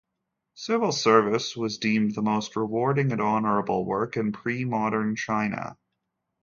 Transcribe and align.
Civil 0.55 0.91
service 0.93 1.55
was 1.55 1.77
deemed 1.77 2.15
the 2.15 2.23
most 2.23 2.55
rewarding 2.55 3.11
and 3.11 3.21
honourable 3.21 3.85
work 3.85 4.17
in 4.17 4.31
pre-modern 4.31 5.15
China. 5.15 5.77